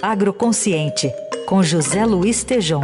Agroconsciente, 0.00 1.12
com 1.44 1.60
José 1.60 2.04
Luiz 2.04 2.44
Tejom. 2.44 2.80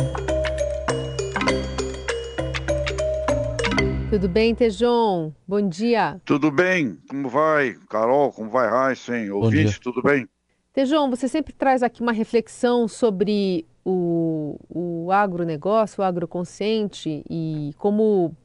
Tudo 4.10 4.28
bem, 4.28 4.52
Tejon? 4.52 5.32
Bom 5.46 5.68
dia. 5.68 6.20
Tudo 6.24 6.50
bem? 6.50 6.98
Como 7.08 7.28
vai, 7.28 7.74
Carol? 7.88 8.32
Como 8.32 8.50
vai, 8.50 8.90
Heisen? 8.90 9.30
Ouvinte, 9.30 9.80
tudo 9.80 10.02
bem? 10.02 10.28
Tejon, 10.72 11.08
você 11.08 11.28
sempre 11.28 11.52
traz 11.52 11.84
aqui 11.84 12.02
uma 12.02 12.10
reflexão 12.10 12.88
sobre 12.88 13.64
o, 13.84 14.58
o 14.68 15.12
agronegócio, 15.12 16.02
o 16.02 16.04
agroconsciente 16.04 17.22
e 17.30 17.70
como 17.78 18.36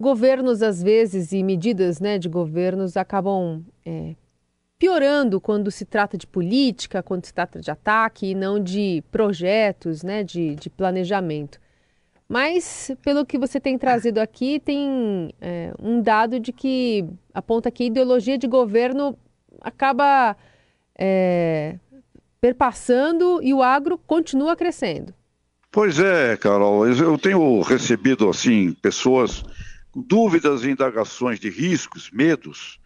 governos, 0.00 0.62
às 0.62 0.82
vezes, 0.82 1.32
e 1.32 1.42
medidas 1.42 2.00
né, 2.00 2.18
de 2.18 2.30
governos 2.30 2.96
acabam 2.96 3.62
é, 3.84 4.14
piorando 4.78 5.40
quando 5.40 5.70
se 5.70 5.84
trata 5.84 6.18
de 6.18 6.26
política, 6.26 7.02
quando 7.02 7.24
se 7.24 7.32
trata 7.32 7.60
de 7.60 7.70
ataque 7.70 8.26
e 8.26 8.34
não 8.34 8.62
de 8.62 9.02
projetos, 9.10 10.02
né, 10.02 10.22
de, 10.22 10.54
de 10.56 10.68
planejamento. 10.68 11.58
Mas, 12.28 12.90
pelo 13.02 13.24
que 13.24 13.38
você 13.38 13.60
tem 13.60 13.78
trazido 13.78 14.18
aqui, 14.18 14.58
tem 14.58 15.32
é, 15.40 15.72
um 15.80 16.02
dado 16.02 16.40
de 16.40 16.52
que 16.52 17.06
aponta 17.32 17.70
que 17.70 17.84
a 17.84 17.86
ideologia 17.86 18.36
de 18.36 18.48
governo 18.48 19.16
acaba 19.60 20.36
é, 20.98 21.78
perpassando 22.40 23.40
e 23.42 23.54
o 23.54 23.62
agro 23.62 23.96
continua 23.96 24.56
crescendo. 24.56 25.14
Pois 25.70 26.00
é, 26.00 26.36
Carol. 26.36 26.86
Eu 26.88 27.16
tenho 27.16 27.60
recebido, 27.60 28.28
assim, 28.28 28.72
pessoas 28.72 29.44
com 29.92 30.00
dúvidas 30.00 30.64
e 30.64 30.70
indagações 30.70 31.38
de 31.38 31.48
riscos, 31.48 32.10
medos 32.10 32.80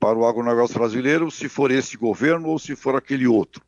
para 0.00 0.18
o 0.18 0.26
agronegócio 0.26 0.78
brasileiro, 0.78 1.30
se 1.30 1.48
for 1.48 1.70
esse 1.70 1.96
governo 1.96 2.48
ou 2.48 2.58
se 2.58 2.74
for 2.74 2.96
aquele 2.96 3.26
outro 3.26 3.62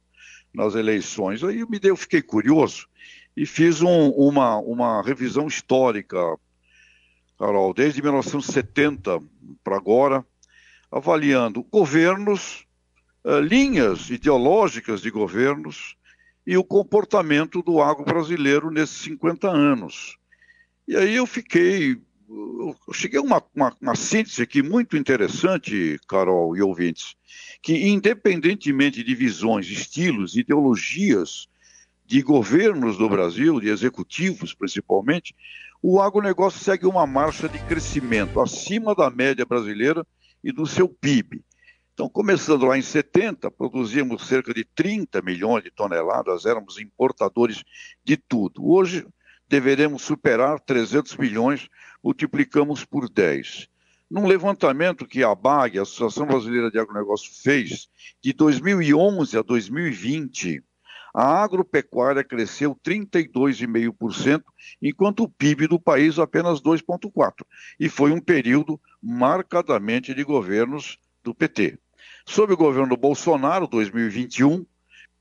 nas 0.52 0.74
eleições. 0.74 1.44
Aí 1.44 1.60
eu, 1.60 1.68
me 1.68 1.78
dei, 1.78 1.90
eu 1.90 1.96
fiquei 1.96 2.22
curioso 2.22 2.88
e 3.36 3.46
fiz 3.46 3.82
um, 3.82 4.08
uma, 4.10 4.56
uma 4.56 5.02
revisão 5.02 5.46
histórica, 5.46 6.18
Carol, 7.38 7.72
desde 7.74 8.02
1970 8.02 9.20
para 9.62 9.76
agora, 9.76 10.24
avaliando 10.90 11.62
governos, 11.64 12.66
uh, 13.24 13.38
linhas 13.38 14.10
ideológicas 14.10 15.00
de 15.00 15.10
governos 15.10 15.96
e 16.46 16.56
o 16.56 16.64
comportamento 16.64 17.62
do 17.62 17.80
agro 17.80 18.04
brasileiro 18.04 18.70
nesses 18.70 18.96
50 19.02 19.48
anos. 19.48 20.18
E 20.86 20.96
aí 20.96 21.14
eu 21.14 21.26
fiquei. 21.26 22.00
Eu 22.34 22.94
cheguei 22.94 23.18
a 23.18 23.22
uma, 23.22 23.42
uma, 23.54 23.76
uma 23.80 23.94
síntese 23.94 24.42
aqui 24.42 24.62
muito 24.62 24.96
interessante, 24.96 26.00
Carol 26.08 26.56
e 26.56 26.62
ouvintes, 26.62 27.14
que 27.60 27.88
independentemente 27.88 29.04
de 29.04 29.14
visões, 29.14 29.66
estilos, 29.68 30.34
ideologias 30.34 31.46
de 32.06 32.22
governos 32.22 32.96
do 32.96 33.08
Brasil, 33.08 33.60
de 33.60 33.68
executivos 33.68 34.54
principalmente, 34.54 35.34
o 35.82 36.00
agronegócio 36.00 36.58
segue 36.58 36.86
uma 36.86 37.06
marcha 37.06 37.48
de 37.48 37.58
crescimento 37.58 38.40
acima 38.40 38.94
da 38.94 39.10
média 39.10 39.44
brasileira 39.44 40.06
e 40.42 40.52
do 40.52 40.64
seu 40.66 40.88
PIB. 40.88 41.42
Então, 41.92 42.08
começando 42.08 42.64
lá 42.64 42.78
em 42.78 42.82
70, 42.82 43.50
produzíamos 43.50 44.26
cerca 44.26 44.54
de 44.54 44.64
30 44.64 45.20
milhões 45.20 45.62
de 45.62 45.70
toneladas, 45.70 46.46
éramos 46.46 46.78
importadores 46.78 47.62
de 48.02 48.16
tudo. 48.16 48.66
Hoje, 48.66 49.06
deveremos 49.52 50.00
superar 50.00 50.58
300 50.60 51.14
milhões, 51.18 51.68
multiplicamos 52.02 52.86
por 52.86 53.06
10. 53.06 53.68
Num 54.10 54.26
levantamento 54.26 55.06
que 55.06 55.22
a 55.22 55.34
BAG, 55.34 55.78
a 55.78 55.82
Associação 55.82 56.26
Brasileira 56.26 56.70
de 56.70 56.78
Agronegócio, 56.78 57.30
fez 57.42 57.86
de 58.22 58.32
2011 58.32 59.36
a 59.36 59.42
2020, 59.42 60.64
a 61.14 61.42
agropecuária 61.42 62.24
cresceu 62.24 62.74
32,5%, 62.82 64.42
enquanto 64.80 65.24
o 65.24 65.28
PIB 65.28 65.66
do 65.66 65.78
país 65.78 66.18
apenas 66.18 66.62
2,4%. 66.62 67.44
E 67.78 67.90
foi 67.90 68.10
um 68.10 68.20
período 68.22 68.80
marcadamente 69.02 70.14
de 70.14 70.24
governos 70.24 70.98
do 71.22 71.34
PT. 71.34 71.78
Sob 72.24 72.54
o 72.54 72.56
governo 72.56 72.96
Bolsonaro, 72.96 73.66
2021, 73.66 74.64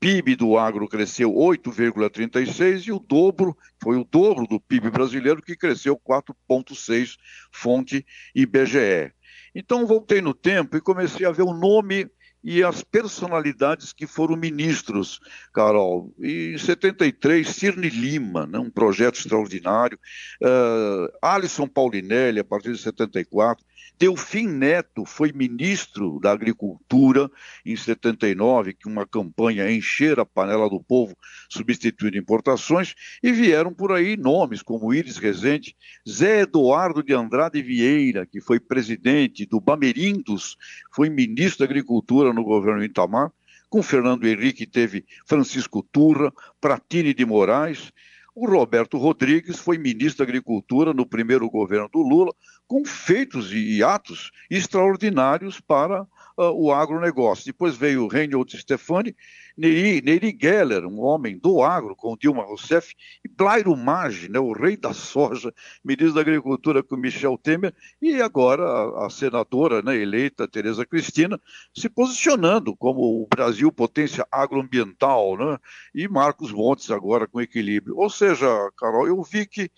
PIB 0.02 0.34
do 0.34 0.58
agro 0.58 0.88
cresceu 0.88 1.32
8,36 1.32 2.88
e 2.88 2.92
o 2.92 2.98
dobro, 2.98 3.56
foi 3.80 3.96
o 3.96 4.02
dobro 4.02 4.48
do 4.48 4.58
PIB 4.58 4.90
brasileiro 4.90 5.40
que 5.40 5.54
cresceu 5.54 5.96
4,6, 5.96 7.16
fonte 7.52 8.04
IBGE. 8.34 9.12
Então 9.54 9.86
voltei 9.86 10.20
no 10.20 10.34
tempo 10.34 10.76
e 10.76 10.80
comecei 10.80 11.24
a 11.24 11.30
ver 11.30 11.44
o 11.44 11.54
nome 11.54 12.10
e 12.42 12.64
as 12.64 12.82
personalidades 12.82 13.92
que 13.92 14.04
foram 14.04 14.34
ministros, 14.34 15.20
Carol. 15.54 16.12
E 16.18 16.54
em 16.54 16.58
73, 16.58 17.46
Cirne 17.46 17.88
Lima, 17.88 18.44
né, 18.44 18.58
um 18.58 18.70
projeto 18.70 19.20
extraordinário. 19.20 19.96
Uh, 20.42 21.08
Alisson 21.22 21.68
Paulinelli, 21.68 22.40
a 22.40 22.44
partir 22.44 22.72
de 22.72 22.78
74. 22.78 23.64
Delfim 23.98 24.48
Neto 24.48 25.04
foi 25.04 25.32
ministro 25.32 26.18
da 26.20 26.32
Agricultura 26.32 27.30
em 27.64 27.76
79, 27.76 28.74
que 28.74 28.88
uma 28.88 29.06
campanha 29.06 29.70
encher 29.70 30.18
a 30.18 30.26
panela 30.26 30.68
do 30.68 30.82
povo, 30.82 31.16
substituindo 31.48 32.18
importações, 32.18 32.94
e 33.22 33.30
vieram 33.30 33.72
por 33.72 33.92
aí 33.92 34.16
nomes 34.16 34.60
como 34.60 34.92
Iris 34.92 35.18
Rezende, 35.18 35.76
Zé 36.08 36.40
Eduardo 36.40 37.02
de 37.02 37.14
Andrade 37.14 37.62
Vieira, 37.62 38.26
que 38.26 38.40
foi 38.40 38.58
presidente 38.58 39.46
do 39.46 39.60
Bamerindos, 39.60 40.56
foi 40.90 41.08
ministro 41.08 41.60
da 41.60 41.70
Agricultura 41.70 42.32
no 42.32 42.42
governo 42.42 42.82
Itamar, 42.82 43.30
com 43.70 43.82
Fernando 43.82 44.26
Henrique 44.26 44.66
teve 44.66 45.04
Francisco 45.24 45.82
Turra, 45.82 46.32
Pratini 46.60 47.14
de 47.14 47.24
Moraes, 47.24 47.92
o 48.34 48.46
Roberto 48.46 48.96
Rodrigues 48.96 49.58
foi 49.58 49.78
ministro 49.78 50.18
da 50.18 50.30
Agricultura 50.30 50.94
no 50.94 51.06
primeiro 51.06 51.48
governo 51.50 51.88
do 51.88 52.00
Lula, 52.00 52.32
com 52.66 52.84
feitos 52.84 53.52
e 53.52 53.82
atos 53.82 54.30
extraordinários 54.50 55.60
para 55.60 56.06
uh, 56.36 56.50
o 56.52 56.72
agronegócio. 56.72 57.46
Depois 57.46 57.76
veio 57.76 58.04
o 58.04 58.08
Reinhold 58.08 58.56
Stefani, 58.56 59.14
Neri, 59.56 60.00
Neri 60.02 60.36
Geller, 60.40 60.86
um 60.86 61.00
homem 61.00 61.38
do 61.38 61.62
agro, 61.62 61.94
com 61.94 62.16
Dilma 62.16 62.44
Rousseff, 62.44 62.94
e 63.24 63.28
Blairo 63.28 63.76
Maggi, 63.76 64.30
né, 64.30 64.38
o 64.38 64.52
rei 64.52 64.76
da 64.76 64.92
soja, 64.92 65.52
ministro 65.84 66.14
da 66.14 66.20
Agricultura 66.20 66.82
com 66.82 66.96
Michel 66.96 67.38
Temer, 67.38 67.74
e 68.00 68.20
agora 68.20 68.62
a, 68.62 69.06
a 69.06 69.10
senadora 69.10 69.82
né, 69.82 69.96
eleita, 69.96 70.48
Tereza 70.48 70.86
Cristina, 70.86 71.40
se 71.74 71.88
posicionando 71.88 72.74
como 72.76 73.00
o 73.00 73.26
Brasil 73.26 73.70
potência 73.70 74.26
agroambiental, 74.30 75.36
né, 75.36 75.58
e 75.94 76.08
Marcos 76.08 76.52
Montes 76.52 76.90
agora 76.90 77.26
com 77.26 77.40
equilíbrio. 77.40 77.96
Ou 77.98 78.08
seja, 78.08 78.46
Carol, 78.76 79.06
eu 79.06 79.22
vi 79.22 79.46
que 79.46 79.70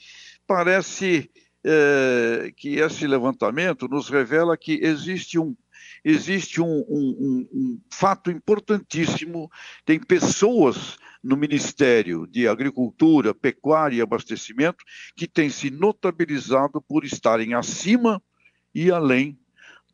parece 0.46 1.30
é, 1.64 2.52
que 2.56 2.76
esse 2.76 3.06
levantamento 3.06 3.88
nos 3.88 4.08
revela 4.08 4.56
que 4.56 4.78
existe 4.82 5.38
um 5.38 5.56
existe 6.04 6.60
um, 6.60 6.84
um, 6.88 7.48
um, 7.52 7.80
fato 7.90 8.30
importantíssimo: 8.30 9.50
tem 9.84 9.98
pessoas 9.98 10.96
no 11.22 11.36
Ministério 11.36 12.26
de 12.26 12.46
Agricultura, 12.46 13.34
Pecuária 13.34 13.96
e 13.96 14.02
Abastecimento 14.02 14.84
que 15.16 15.26
têm 15.26 15.48
se 15.48 15.70
notabilizado 15.70 16.82
por 16.82 17.04
estarem 17.04 17.54
acima 17.54 18.22
e 18.74 18.90
além 18.90 19.38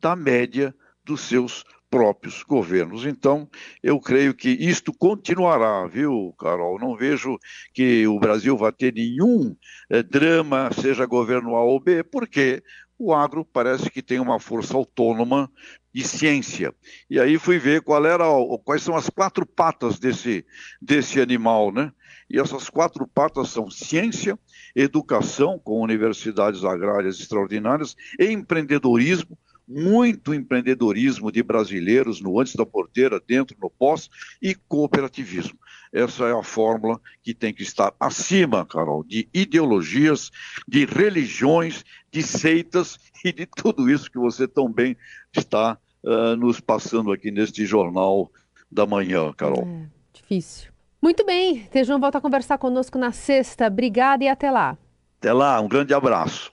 da 0.01 0.15
média 0.15 0.75
dos 1.03 1.21
seus 1.21 1.63
próprios 1.91 2.41
governos. 2.43 3.05
Então, 3.05 3.49
eu 3.83 3.99
creio 3.99 4.33
que 4.33 4.49
isto 4.49 4.93
continuará, 4.93 5.85
viu, 5.85 6.33
Carol? 6.39 6.79
Não 6.79 6.95
vejo 6.95 7.37
que 7.73 8.07
o 8.07 8.17
Brasil 8.17 8.57
vá 8.57 8.71
ter 8.71 8.93
nenhum 8.93 9.53
eh, 9.89 10.01
drama, 10.01 10.69
seja 10.71 11.05
governo 11.05 11.53
A 11.53 11.63
ou 11.63 11.81
B, 11.81 12.01
porque 12.01 12.63
o 13.03 13.13
agro 13.15 13.43
parece 13.43 13.89
que 13.89 14.03
tem 14.03 14.19
uma 14.19 14.39
força 14.39 14.77
autônoma 14.77 15.51
de 15.91 16.07
ciência. 16.07 16.71
E 17.09 17.19
aí 17.19 17.39
fui 17.39 17.57
ver 17.57 17.81
qual 17.81 18.05
era, 18.05 18.25
quais 18.63 18.83
são 18.83 18.95
as 18.95 19.09
quatro 19.09 19.43
patas 19.43 19.97
desse, 19.97 20.45
desse 20.79 21.19
animal, 21.19 21.71
né? 21.71 21.91
E 22.29 22.39
essas 22.39 22.69
quatro 22.69 23.07
patas 23.07 23.49
são 23.49 23.71
ciência, 23.71 24.37
educação, 24.75 25.59
com 25.59 25.81
universidades 25.81 26.63
agrárias 26.63 27.19
extraordinárias, 27.19 27.95
empreendedorismo, 28.19 29.37
muito 29.67 30.33
empreendedorismo 30.33 31.31
de 31.31 31.41
brasileiros 31.41 32.21
no 32.21 32.39
antes 32.39 32.55
da 32.55 32.65
porteira, 32.65 33.21
dentro, 33.25 33.57
no 33.59 33.69
pós, 33.69 34.09
e 34.41 34.53
cooperativismo. 34.53 35.57
Essa 35.93 36.25
é 36.25 36.31
a 36.31 36.43
fórmula 36.43 36.99
que 37.21 37.33
tem 37.33 37.53
que 37.53 37.63
estar 37.63 37.93
acima, 37.99 38.65
Carol, 38.65 39.03
de 39.03 39.27
ideologias, 39.33 40.31
de 40.67 40.85
religiões, 40.85 41.83
de 42.11 42.21
seitas 42.23 42.99
e 43.23 43.31
de 43.31 43.45
tudo 43.45 43.89
isso 43.89 44.11
que 44.11 44.17
você 44.17 44.47
tão 44.47 44.71
bem 44.71 44.95
está 45.35 45.77
uh, 46.03 46.35
nos 46.35 46.59
passando 46.59 47.11
aqui 47.11 47.31
neste 47.31 47.65
jornal 47.65 48.31
da 48.71 48.85
manhã, 48.85 49.31
Carol. 49.33 49.63
É, 49.63 49.85
difícil. 50.13 50.71
Muito 51.01 51.25
bem, 51.25 51.65
Tejão 51.71 51.99
volta 51.99 52.19
a 52.19 52.21
conversar 52.21 52.57
conosco 52.57 52.97
na 52.97 53.11
sexta. 53.11 53.67
Obrigada 53.67 54.23
e 54.23 54.27
até 54.27 54.51
lá. 54.51 54.77
Até 55.19 55.33
lá, 55.33 55.59
um 55.59 55.67
grande 55.67 55.93
abraço. 55.93 56.49